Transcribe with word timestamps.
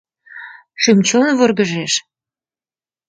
Шӱм-чон 0.81 1.27
вургыжеш. 1.37 1.93